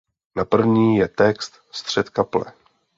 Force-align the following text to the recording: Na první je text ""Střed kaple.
Na 0.35 0.45
první 0.45 0.97
je 0.97 1.07
text 1.07 1.61
""Střed 1.71 2.09
kaple. 2.09 2.45